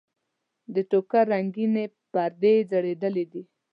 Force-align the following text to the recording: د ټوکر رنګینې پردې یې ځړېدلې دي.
د 0.73 0.75
ټوکر 0.89 1.23
رنګینې 1.33 1.85
پردې 2.11 2.53
یې 2.57 2.65
ځړېدلې 2.71 3.25
دي. 3.31 3.43